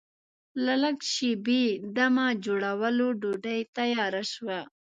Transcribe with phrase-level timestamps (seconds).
[0.65, 1.63] له لږ شېبې
[1.95, 4.59] دمه جوړولو ډوډۍ تیاره شوه.